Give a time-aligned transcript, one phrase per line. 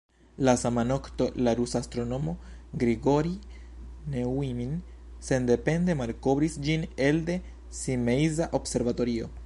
[0.47, 2.33] La sama nokto, la rusa astronomo
[2.83, 3.37] Grigorij
[4.15, 4.75] Neujmin
[5.29, 7.37] sendepende malkovris ĝin elde
[7.83, 9.35] Simeiza observatorio.